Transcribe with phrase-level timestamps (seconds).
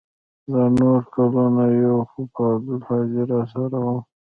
[0.51, 3.87] دا نور کلونه يو خو به عبدالهادي راسره و.